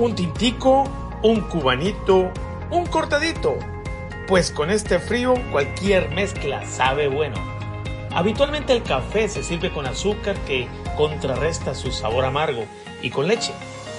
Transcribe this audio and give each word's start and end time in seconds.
un 0.00 0.14
tintico, 0.14 0.84
un 1.22 1.42
cubanito, 1.42 2.30
un 2.70 2.86
cortadito. 2.86 3.56
Pues 4.26 4.50
con 4.50 4.70
este 4.70 4.98
frío 4.98 5.34
cualquier 5.52 6.10
mezcla 6.10 6.64
sabe 6.64 7.08
bueno. 7.08 7.36
Habitualmente 8.12 8.72
el 8.72 8.82
café 8.82 9.28
se 9.28 9.42
sirve 9.42 9.70
con 9.70 9.86
azúcar 9.86 10.36
que 10.46 10.68
contrarresta 10.96 11.74
su 11.74 11.92
sabor 11.92 12.24
amargo 12.24 12.64
y 13.02 13.10
con 13.10 13.28
leche. 13.28 13.52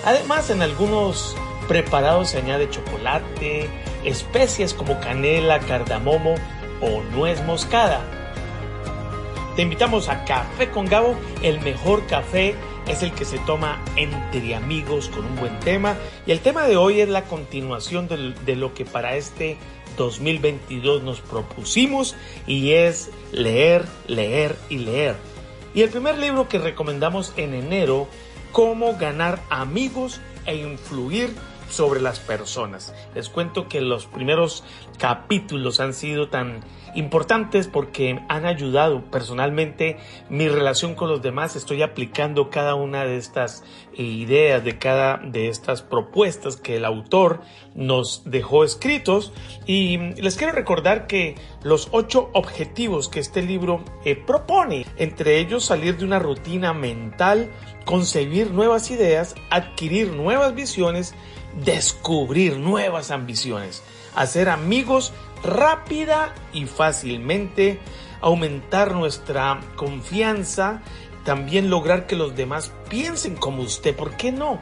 Además 0.04 0.50
en 0.50 0.62
algunos 0.62 1.36
preparados 1.68 2.30
se 2.30 2.40
añade 2.40 2.70
chocolate, 2.70 3.70
especias 4.04 4.74
como 4.74 5.00
canela, 5.00 5.60
cardamomo 5.60 6.36
o 6.82 7.04
nuez 7.16 7.44
moscada. 7.46 8.02
Te 9.56 9.62
invitamos 9.62 10.10
a 10.10 10.26
Café 10.26 10.72
con 10.72 10.86
Gabo, 10.86 11.16
el 11.44 11.62
mejor 11.62 12.06
café 12.08 12.56
es 12.88 13.04
el 13.04 13.12
que 13.14 13.26
se 13.26 13.40
toma 13.40 13.84
entre 13.96 14.56
amigos 14.56 15.10
con 15.10 15.26
un 15.26 15.36
buen 15.36 15.60
tema. 15.60 15.96
Y 16.26 16.32
el 16.32 16.40
tema 16.40 16.64
de 16.64 16.78
hoy 16.78 17.02
es 17.02 17.10
la 17.10 17.24
continuación 17.24 18.08
de, 18.08 18.56
lo 18.56 18.74
que 18.74 18.86
para 18.86 19.16
este 19.16 19.58
2022 19.98 21.04
nos 21.04 21.22
propusimos 21.22 22.16
y 22.48 22.72
es 22.72 23.10
leer, 23.32 23.86
leer 24.08 24.56
y 24.70 24.80
leer. 24.80 25.16
Y 25.74 25.82
el 25.82 25.90
primer 25.90 26.18
libro 26.18 26.50
que 26.50 26.60
recomendamos 26.60 27.34
en 27.38 27.54
enero, 27.54 28.08
Cómo 28.52 28.98
ganar 28.98 29.42
amigos 29.50 30.20
e 30.46 30.58
influir 30.58 31.34
sobre 31.72 32.02
las 32.02 32.20
personas. 32.20 32.94
Les 33.16 33.30
cuento 33.30 33.68
que 33.68 33.82
los 33.82 34.06
primeros 34.06 34.64
capítulos 34.98 35.80
han 35.80 35.94
sido 35.94 36.30
tan 36.30 36.60
importantes 36.94 37.68
porque 37.68 38.20
han 38.28 38.46
ayudado 38.46 39.02
personalmente 39.10 39.98
mi 40.30 40.48
relación 40.48 40.96
con 40.96 41.10
los 41.10 41.22
demás. 41.22 41.56
Estoy 41.56 41.82
aplicando 41.82 42.50
cada 42.50 42.76
una 42.76 43.06
de 43.06 43.18
estas 43.18 43.64
ideas, 43.94 44.64
de 44.64 44.78
cada 44.78 45.18
de 45.18 45.48
estas 45.50 45.82
propuestas 45.82 46.58
que 46.58 46.78
el 46.78 46.86
autor 46.86 47.42
nos 47.76 48.24
dejó 48.26 48.64
escritos. 48.64 49.34
Y 49.66 49.98
les 50.22 50.36
quiero 50.36 50.54
recordar 50.54 51.08
que 51.08 51.36
los 51.64 51.90
ocho 51.92 52.30
objetivos 52.34 53.08
que 53.08 53.20
este 53.20 53.42
libro 53.42 53.84
eh, 54.06 54.16
propone, 54.16 54.86
entre 54.98 55.40
ellos 55.40 55.66
salir 55.66 55.98
de 55.98 56.06
una 56.06 56.20
rutina 56.20 56.74
mental, 56.74 57.50
concebir 57.86 58.52
nuevas 58.52 58.92
ideas, 58.92 59.36
adquirir 59.50 60.12
nuevas 60.14 60.54
visiones, 60.56 61.14
descubrir 61.64 62.58
nuevas 62.58 63.12
ambiciones, 63.12 63.84
hacer 64.16 64.50
amigos 64.50 65.14
rápida 65.44 66.34
y 66.54 66.66
fácilmente, 66.66 67.80
aumentar 68.22 68.94
nuestra 68.94 69.60
confianza, 69.76 70.82
también 71.24 71.70
lograr 71.70 72.08
que 72.08 72.16
los 72.16 72.36
demás 72.36 72.72
piensen 72.90 73.36
como 73.36 73.64
usted. 73.64 73.96
¿Por 73.96 74.16
qué 74.18 74.32
no? 74.32 74.60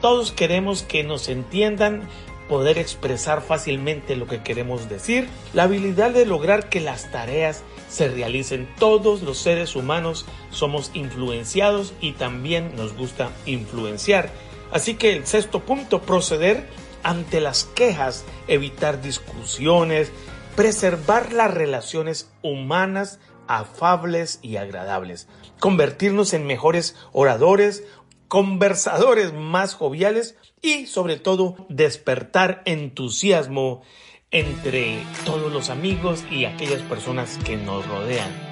Todos 0.00 0.32
queremos 0.32 0.82
que 0.82 1.04
nos 1.04 1.28
entiendan, 1.28 2.08
poder 2.48 2.76
expresar 2.78 3.40
fácilmente 3.40 4.16
lo 4.16 4.26
que 4.26 4.42
queremos 4.42 4.88
decir, 4.88 5.28
la 5.54 5.62
habilidad 5.62 6.10
de 6.10 6.26
lograr 6.26 6.68
que 6.68 6.80
las 6.80 7.10
tareas 7.10 7.62
se 7.88 8.08
realicen. 8.08 8.68
Todos 8.78 9.22
los 9.22 9.38
seres 9.38 9.76
humanos 9.76 10.26
somos 10.50 10.90
influenciados 10.94 11.94
y 12.00 12.12
también 12.12 12.74
nos 12.76 12.94
gusta 12.94 13.30
influenciar. 13.46 14.30
Así 14.72 14.94
que 14.94 15.12
el 15.12 15.26
sexto 15.26 15.60
punto, 15.60 16.02
proceder 16.02 16.68
ante 17.02 17.40
las 17.40 17.64
quejas, 17.64 18.24
evitar 18.48 19.02
discusiones, 19.02 20.10
preservar 20.56 21.32
las 21.32 21.52
relaciones 21.52 22.30
humanas 22.42 23.18
afables 23.48 24.38
y 24.42 24.56
agradables, 24.56 25.28
convertirnos 25.60 26.32
en 26.32 26.46
mejores 26.46 26.96
oradores, 27.12 27.84
conversadores 28.28 29.32
más 29.34 29.74
joviales 29.74 30.36
y 30.62 30.86
sobre 30.86 31.18
todo 31.18 31.56
despertar 31.68 32.62
entusiasmo 32.64 33.82
entre 34.30 35.04
todos 35.26 35.52
los 35.52 35.68
amigos 35.68 36.24
y 36.30 36.46
aquellas 36.46 36.80
personas 36.82 37.38
que 37.44 37.56
nos 37.56 37.86
rodean. 37.86 38.51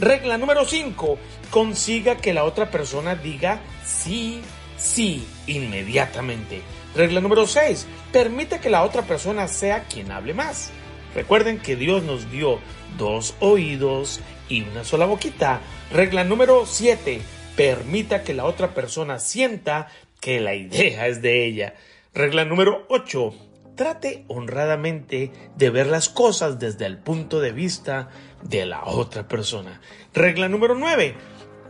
Regla 0.00 0.38
número 0.38 0.64
5. 0.64 1.18
Consiga 1.50 2.16
que 2.16 2.32
la 2.32 2.44
otra 2.44 2.70
persona 2.70 3.16
diga 3.16 3.60
sí, 3.84 4.40
sí 4.78 5.26
inmediatamente. 5.46 6.62
Regla 6.94 7.20
número 7.20 7.46
6. 7.46 7.86
Permite 8.12 8.60
que 8.60 8.70
la 8.70 8.82
otra 8.82 9.02
persona 9.02 9.46
sea 9.46 9.84
quien 9.84 10.10
hable 10.10 10.32
más. 10.32 10.70
Recuerden 11.14 11.58
que 11.58 11.76
Dios 11.76 12.02
nos 12.02 12.30
dio 12.30 12.60
dos 12.96 13.34
oídos 13.40 14.20
y 14.48 14.62
una 14.62 14.84
sola 14.84 15.04
boquita. 15.04 15.60
Regla 15.92 16.24
número 16.24 16.64
7 16.64 17.20
permita 17.56 18.22
que 18.22 18.34
la 18.34 18.44
otra 18.44 18.74
persona 18.74 19.18
sienta 19.18 19.88
que 20.20 20.40
la 20.40 20.54
idea 20.54 21.06
es 21.06 21.22
de 21.22 21.46
ella. 21.46 21.74
Regla 22.14 22.44
número 22.44 22.86
8. 22.88 23.34
Trate 23.76 24.24
honradamente 24.28 25.32
de 25.56 25.70
ver 25.70 25.86
las 25.86 26.08
cosas 26.08 26.58
desde 26.58 26.86
el 26.86 26.98
punto 26.98 27.40
de 27.40 27.52
vista 27.52 28.10
de 28.42 28.66
la 28.66 28.84
otra 28.84 29.26
persona. 29.28 29.80
Regla 30.12 30.48
número 30.48 30.74
9. 30.74 31.14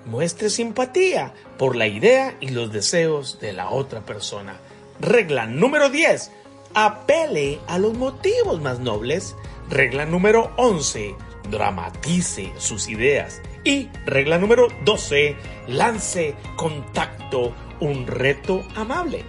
Muestre 0.06 0.50
simpatía 0.50 1.34
por 1.58 1.76
la 1.76 1.86
idea 1.86 2.36
y 2.40 2.48
los 2.48 2.72
deseos 2.72 3.38
de 3.40 3.52
la 3.52 3.70
otra 3.70 4.00
persona. 4.00 4.56
Regla 4.98 5.46
número 5.46 5.90
10. 5.90 6.32
Apele 6.74 7.60
a 7.68 7.78
los 7.78 7.94
motivos 7.94 8.60
más 8.60 8.80
nobles. 8.80 9.36
Regla 9.68 10.06
número 10.06 10.52
11. 10.56 11.14
Dramatice 11.50 12.52
sus 12.58 12.88
ideas. 12.88 13.42
Y 13.64 13.88
regla 14.06 14.38
número 14.38 14.68
12, 14.84 15.36
lance 15.68 16.34
contacto, 16.56 17.54
un 17.80 18.06
reto 18.06 18.64
amable. 18.74 19.24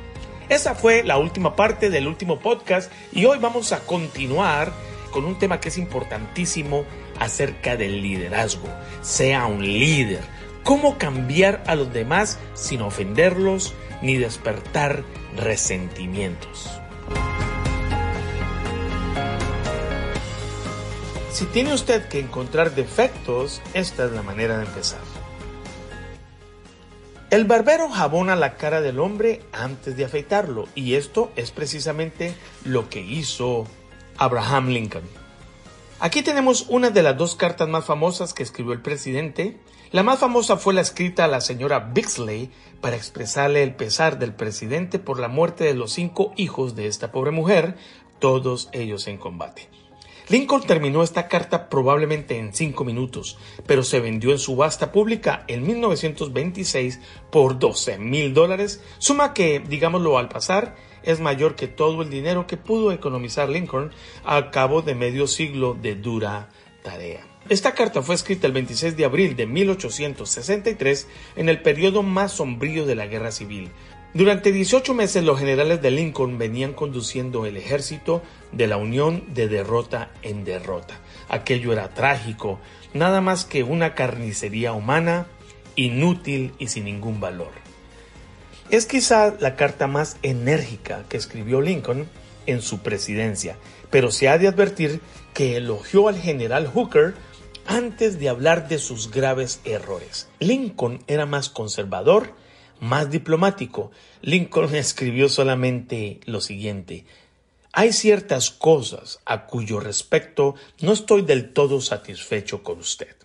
Esa 0.47 0.75
fue 0.75 1.03
la 1.03 1.17
última 1.17 1.55
parte 1.55 1.89
del 1.89 2.07
último 2.07 2.39
podcast 2.39 2.91
y 3.11 3.25
hoy 3.25 3.39
vamos 3.39 3.71
a 3.71 3.79
continuar 3.81 4.71
con 5.11 5.25
un 5.25 5.37
tema 5.37 5.59
que 5.59 5.69
es 5.69 5.77
importantísimo 5.77 6.85
acerca 7.19 7.75
del 7.75 8.01
liderazgo. 8.01 8.67
Sea 9.01 9.45
un 9.45 9.63
líder. 9.63 10.21
¿Cómo 10.63 10.97
cambiar 10.97 11.63
a 11.67 11.75
los 11.75 11.91
demás 11.93 12.39
sin 12.53 12.81
ofenderlos 12.81 13.73
ni 14.01 14.17
despertar 14.17 15.03
resentimientos? 15.35 16.80
Si 21.41 21.47
tiene 21.47 21.73
usted 21.73 22.07
que 22.07 22.19
encontrar 22.19 22.75
defectos, 22.75 23.63
esta 23.73 24.05
es 24.05 24.11
la 24.11 24.21
manera 24.21 24.59
de 24.59 24.65
empezar. 24.65 24.99
El 27.31 27.45
barbero 27.45 27.89
jabona 27.89 28.35
la 28.35 28.57
cara 28.57 28.79
del 28.79 28.99
hombre 28.99 29.41
antes 29.51 29.97
de 29.97 30.05
afeitarlo 30.05 30.67
y 30.75 30.93
esto 30.93 31.31
es 31.35 31.49
precisamente 31.49 32.35
lo 32.63 32.89
que 32.89 33.01
hizo 33.01 33.65
Abraham 34.19 34.67
Lincoln. 34.67 35.03
Aquí 35.99 36.21
tenemos 36.21 36.67
una 36.69 36.91
de 36.91 37.01
las 37.01 37.17
dos 37.17 37.35
cartas 37.35 37.67
más 37.67 37.85
famosas 37.85 38.35
que 38.35 38.43
escribió 38.43 38.73
el 38.73 38.83
presidente. 38.83 39.57
La 39.91 40.03
más 40.03 40.19
famosa 40.19 40.57
fue 40.57 40.75
la 40.75 40.81
escrita 40.81 41.25
a 41.25 41.27
la 41.27 41.41
señora 41.41 41.79
Bixley 41.79 42.51
para 42.81 42.97
expresarle 42.97 43.63
el 43.63 43.73
pesar 43.73 44.19
del 44.19 44.35
presidente 44.35 44.99
por 44.99 45.19
la 45.19 45.27
muerte 45.27 45.63
de 45.63 45.73
los 45.73 45.91
cinco 45.91 46.33
hijos 46.37 46.75
de 46.75 46.85
esta 46.85 47.11
pobre 47.11 47.31
mujer, 47.31 47.77
todos 48.19 48.69
ellos 48.73 49.07
en 49.07 49.17
combate. 49.17 49.80
Lincoln 50.29 50.63
terminó 50.63 51.03
esta 51.03 51.27
carta 51.27 51.69
probablemente 51.69 52.37
en 52.37 52.53
cinco 52.53 52.83
minutos, 52.85 53.37
pero 53.65 53.83
se 53.83 53.99
vendió 53.99 54.31
en 54.31 54.39
subasta 54.39 54.91
pública 54.91 55.43
en 55.47 55.65
1926 55.65 56.99
por 57.31 57.59
12 57.59 57.97
mil 57.97 58.33
dólares, 58.33 58.81
suma 58.97 59.33
que, 59.33 59.59
digámoslo 59.59 60.17
al 60.17 60.29
pasar, 60.29 60.75
es 61.03 61.19
mayor 61.19 61.55
que 61.55 61.67
todo 61.67 62.01
el 62.01 62.09
dinero 62.09 62.47
que 62.47 62.57
pudo 62.57 62.91
economizar 62.91 63.49
Lincoln 63.49 63.91
al 64.23 64.51
cabo 64.51 64.81
de 64.81 64.95
medio 64.95 65.27
siglo 65.27 65.73
de 65.73 65.95
dura 65.95 66.49
tarea. 66.83 67.25
Esta 67.49 67.73
carta 67.73 68.03
fue 68.03 68.15
escrita 68.15 68.45
el 68.45 68.53
26 68.53 68.95
de 68.95 69.05
abril 69.05 69.35
de 69.35 69.47
1863 69.47 71.07
en 71.35 71.49
el 71.49 71.61
periodo 71.61 72.03
más 72.03 72.33
sombrío 72.33 72.85
de 72.85 72.95
la 72.95 73.07
Guerra 73.07 73.31
Civil, 73.31 73.71
durante 74.13 74.51
18 74.51 74.93
meses 74.93 75.23
los 75.23 75.39
generales 75.39 75.81
de 75.81 75.91
Lincoln 75.91 76.37
venían 76.37 76.73
conduciendo 76.73 77.45
el 77.45 77.57
ejército 77.57 78.21
de 78.51 78.67
la 78.67 78.77
Unión 78.77 79.33
de 79.33 79.47
derrota 79.47 80.11
en 80.21 80.43
derrota. 80.43 80.99
Aquello 81.29 81.71
era 81.71 81.93
trágico, 81.93 82.59
nada 82.93 83.21
más 83.21 83.45
que 83.45 83.63
una 83.63 83.95
carnicería 83.95 84.73
humana, 84.73 85.27
inútil 85.75 86.53
y 86.59 86.67
sin 86.67 86.85
ningún 86.85 87.19
valor. 87.19 87.51
Es 88.69 88.85
quizá 88.85 89.33
la 89.39 89.55
carta 89.55 89.87
más 89.87 90.17
enérgica 90.23 91.03
que 91.09 91.17
escribió 91.17 91.61
Lincoln 91.61 92.07
en 92.45 92.61
su 92.61 92.79
presidencia, 92.79 93.57
pero 93.89 94.11
se 94.11 94.29
ha 94.29 94.37
de 94.37 94.47
advertir 94.47 95.01
que 95.33 95.57
elogió 95.57 96.07
al 96.07 96.17
general 96.17 96.67
Hooker 96.67 97.13
antes 97.65 98.19
de 98.19 98.29
hablar 98.29 98.67
de 98.67 98.79
sus 98.79 99.11
graves 99.11 99.61
errores. 99.65 100.29
Lincoln 100.39 100.99
era 101.07 101.25
más 101.25 101.49
conservador 101.49 102.33
más 102.81 103.09
diplomático, 103.09 103.91
Lincoln 104.21 104.75
escribió 104.75 105.29
solamente 105.29 106.19
lo 106.25 106.41
siguiente. 106.41 107.05
Hay 107.71 107.93
ciertas 107.93 108.49
cosas 108.49 109.19
a 109.23 109.45
cuyo 109.45 109.79
respecto 109.79 110.55
no 110.81 110.91
estoy 110.91 111.21
del 111.21 111.53
todo 111.53 111.79
satisfecho 111.79 112.63
con 112.63 112.79
usted. 112.79 113.15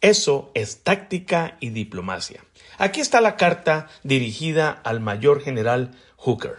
Eso 0.00 0.52
es 0.54 0.84
táctica 0.84 1.56
y 1.58 1.70
diplomacia. 1.70 2.44
Aquí 2.78 3.00
está 3.00 3.20
la 3.20 3.36
carta 3.36 3.88
dirigida 4.04 4.70
al 4.70 5.00
mayor 5.00 5.40
general 5.40 5.98
Hooker. 6.16 6.58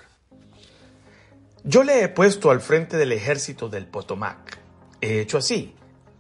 Yo 1.63 1.83
le 1.83 2.04
he 2.04 2.10
puesto 2.10 2.51
al 2.51 2.60
frente 2.60 2.98
del 2.98 3.12
ejército 3.12 3.69
del 3.69 3.86
Potomac. 3.86 4.60
He 5.00 5.19
hecho 5.21 5.38
así. 5.38 5.74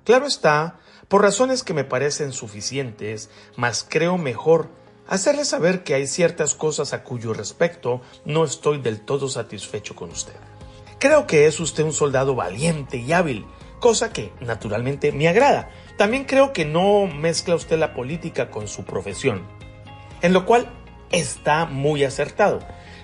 Claro 0.03 0.27
está, 0.27 0.79
por 1.07 1.23
razones 1.23 1.63
que 1.63 1.73
me 1.73 1.83
parecen 1.83 2.31
suficientes, 2.31 3.29
mas 3.55 3.85
creo 3.87 4.17
mejor 4.17 4.69
hacerle 5.07 5.45
saber 5.45 5.83
que 5.83 5.93
hay 5.93 6.07
ciertas 6.07 6.55
cosas 6.55 6.93
a 6.93 7.03
cuyo 7.03 7.33
respecto 7.33 8.01
no 8.25 8.43
estoy 8.43 8.79
del 8.79 9.01
todo 9.01 9.29
satisfecho 9.29 9.95
con 9.95 10.11
usted. 10.11 10.35
Creo 10.99 11.27
que 11.27 11.45
es 11.45 11.59
usted 11.59 11.83
un 11.83 11.93
soldado 11.93 12.35
valiente 12.35 12.97
y 12.97 13.11
hábil, 13.11 13.45
cosa 13.79 14.11
que 14.11 14.31
naturalmente 14.39 15.11
me 15.11 15.27
agrada. 15.27 15.69
También 15.97 16.25
creo 16.25 16.53
que 16.53 16.65
no 16.65 17.05
mezcla 17.07 17.55
usted 17.55 17.77
la 17.77 17.93
política 17.93 18.49
con 18.49 18.67
su 18.67 18.85
profesión, 18.85 19.45
en 20.21 20.33
lo 20.33 20.45
cual 20.45 20.71
está 21.11 21.65
muy 21.65 22.03
acertado. 22.03 22.59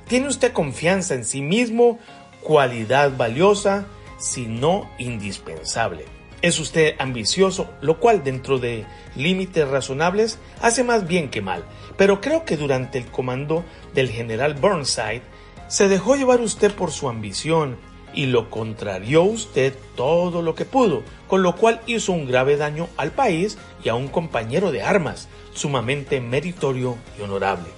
Tiene 0.07 0.27
usted 0.27 0.54
confianza 0.54 1.13
en 1.13 1.25
sí 1.25 1.42
mismo, 1.42 2.00
cualidad 2.42 3.15
valiosa, 3.15 3.86
si 4.18 4.47
no 4.47 4.89
indispensable. 4.97 6.20
Es 6.41 6.59
usted 6.59 6.95
ambicioso, 6.97 7.69
lo 7.81 7.99
cual 7.99 8.23
dentro 8.23 8.57
de 8.57 8.85
límites 9.15 9.67
razonables 9.67 10.39
hace 10.59 10.83
más 10.83 11.07
bien 11.07 11.29
que 11.29 11.41
mal, 11.41 11.63
pero 11.97 12.19
creo 12.19 12.45
que 12.45 12.57
durante 12.57 12.97
el 12.97 13.05
comando 13.05 13.63
del 13.93 14.09
general 14.09 14.55
Burnside 14.55 15.21
se 15.67 15.88
dejó 15.88 16.15
llevar 16.15 16.41
usted 16.41 16.73
por 16.73 16.91
su 16.91 17.09
ambición 17.09 17.77
y 18.13 18.25
lo 18.25 18.49
contrarió 18.49 19.23
usted 19.23 19.75
todo 19.95 20.41
lo 20.41 20.55
que 20.55 20.65
pudo, 20.65 21.03
con 21.27 21.43
lo 21.43 21.55
cual 21.55 21.79
hizo 21.85 22.11
un 22.11 22.27
grave 22.27 22.57
daño 22.57 22.89
al 22.97 23.11
país 23.11 23.57
y 23.83 23.89
a 23.89 23.95
un 23.95 24.07
compañero 24.07 24.71
de 24.71 24.81
armas, 24.81 25.29
sumamente 25.53 26.21
meritorio 26.21 26.97
y 27.17 27.21
honorable. 27.21 27.69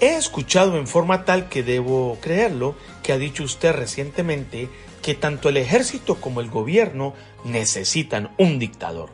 He 0.00 0.16
escuchado 0.16 0.76
en 0.76 0.86
forma 0.86 1.24
tal 1.24 1.48
que 1.48 1.62
debo 1.62 2.18
creerlo 2.20 2.74
que 3.02 3.12
ha 3.12 3.18
dicho 3.18 3.44
usted 3.44 3.72
recientemente 3.72 4.68
que 5.02 5.14
tanto 5.14 5.48
el 5.48 5.56
ejército 5.56 6.20
como 6.20 6.40
el 6.40 6.48
gobierno 6.48 7.14
necesitan 7.44 8.30
un 8.38 8.58
dictador. 8.58 9.10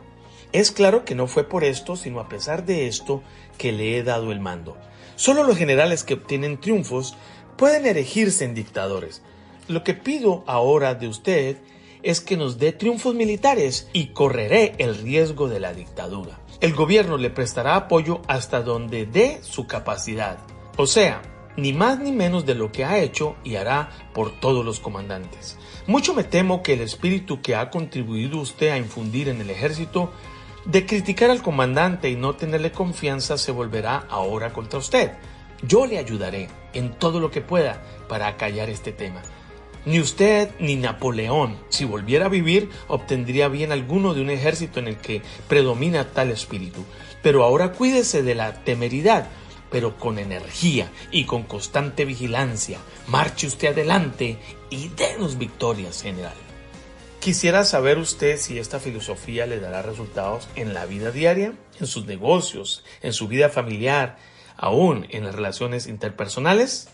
Es 0.53 0.71
claro 0.71 1.05
que 1.05 1.15
no 1.15 1.27
fue 1.27 1.45
por 1.45 1.65
esto, 1.65 1.97
sino 1.97 2.21
a 2.21 2.29
pesar 2.29 2.65
de 2.65 2.87
esto, 2.87 3.23
que 3.57 3.73
le 3.73 3.99
he 3.99 4.03
dado 4.03 4.31
el 4.33 4.41
mando. 4.41 4.77
Solo 5.17 5.43
los 5.43 5.57
generales 5.57 6.05
que 6.05 6.15
obtienen 6.15 6.61
triunfos 6.61 7.17
pueden 7.57 7.87
erigirse 7.87 8.45
en 8.45 8.55
dictadores. 8.55 9.23
Lo 9.67 9.83
que 9.83 9.95
pido 9.95 10.45
ahora 10.47 10.95
de 10.95 11.09
usted 11.09 11.59
es 12.03 12.21
que 12.21 12.37
nos 12.37 12.59
dé 12.59 12.73
triunfos 12.73 13.15
militares 13.15 13.89
y 13.93 14.09
correré 14.09 14.75
el 14.79 14.97
riesgo 14.97 15.49
de 15.49 15.61
la 15.61 15.75
dictadura. 15.75 16.39
El 16.61 16.75
gobierno 16.75 17.19
le 17.19 17.31
prestará 17.31 17.77
apoyo 17.77 18.23
hasta 18.29 18.63
donde 18.63 19.07
dé 19.07 19.41
su 19.43 19.67
capacidad. 19.67 20.39
O 20.77 20.87
sea, 20.87 21.21
ni 21.59 21.73
más 21.73 21.99
ni 21.99 22.13
menos 22.13 22.47
de 22.47 22.55
lo 22.55 22.71
que 22.71 22.85
ha 22.85 22.99
hecho 22.99 23.35
y 23.43 23.57
hará 23.57 23.91
por 24.15 24.31
todos 24.31 24.65
los 24.65 24.79
comandantes. 24.79 25.59
Mucho 25.89 26.15
me 26.15 26.23
temo 26.23 26.63
que 26.63 26.75
el 26.75 26.81
espíritu 26.83 27.43
que 27.43 27.57
ha 27.57 27.69
contribuido 27.69 28.39
usted 28.39 28.71
a 28.71 28.79
infundir 28.79 29.29
en 29.29 29.41
el 29.41 29.51
ejército 29.51 30.13
de 30.65 30.87
criticar 30.87 31.31
al 31.31 31.43
comandante 31.43 32.11
y 32.11 32.15
no 32.15 32.37
tenerle 32.37 32.71
confianza 32.71 33.37
se 33.39 33.51
volverá 33.51 34.07
ahora 34.09 34.53
contra 34.53 34.79
usted. 34.79 35.13
Yo 35.63 35.87
le 35.87 35.99
ayudaré 35.99 36.49
en 36.75 36.93
todo 36.93 37.19
lo 37.19 37.33
que 37.33 37.41
pueda 37.41 37.83
para 38.09 38.29
acallar 38.29 38.71
este 38.71 38.93
tema. 38.93 39.21
Ni 39.85 39.99
usted 39.99 40.51
ni 40.61 40.77
Napoleón, 40.77 41.57
si 41.71 41.85
volviera 41.85 42.27
a 42.27 42.29
vivir, 42.29 42.69
obtendría 42.87 43.49
bien 43.49 43.73
alguno 43.73 44.15
de 44.15 44.21
un 44.21 44.31
ejército 44.31 44.79
en 44.79 44.87
el 44.87 44.99
que 44.99 45.23
predomina 45.49 46.05
tal 46.05 46.31
espíritu. 46.31 46.85
Pero 47.21 47.43
ahora 47.43 47.73
cuídese 47.73 48.23
de 48.23 48.37
la 48.37 48.63
temeridad, 48.63 49.29
pero 49.71 49.97
con 49.99 50.19
energía 50.19 50.91
y 51.11 51.25
con 51.25 51.43
constante 51.43 52.05
vigilancia. 52.05 52.79
Marche 53.07 53.47
usted 53.47 53.69
adelante 53.69 54.39
y 54.71 54.89
denos 54.89 55.39
victorias, 55.39 56.03
general. 56.03 56.35
Quisiera 57.21 57.65
saber 57.65 57.99
usted 57.99 58.39
si 58.39 58.59
esta 58.59 58.79
filosofía 58.79 59.47
le 59.47 59.59
dará 59.59 59.83
resultados 59.83 60.49
en 60.55 60.73
la 60.73 60.87
vida 60.87 61.11
diaria, 61.11 61.53
en 61.81 61.87
sus 61.87 62.07
negocios, 62.07 62.85
en 63.03 63.13
su 63.13 63.27
vida 63.27 63.49
familiar, 63.49 64.19
aún 64.57 65.07
en 65.11 65.25
las 65.25 65.35
relaciones 65.35 65.89
interpersonales. 65.89 66.89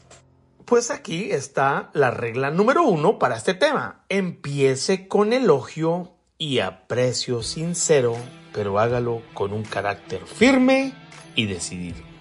Pues 0.64 0.90
aquí 0.90 1.30
está 1.30 1.90
la 1.92 2.10
regla 2.10 2.50
número 2.50 2.84
uno 2.84 3.18
para 3.18 3.36
este 3.36 3.52
tema. 3.52 4.04
Empiece 4.08 5.08
con 5.08 5.34
elogio 5.34 6.14
y 6.38 6.60
aprecio 6.60 7.42
sincero, 7.42 8.16
pero 8.54 8.78
hágalo 8.78 9.20
con 9.34 9.52
un 9.52 9.62
carácter 9.62 10.26
firme 10.26 10.94
y 11.34 11.46
decidido. 11.46 12.13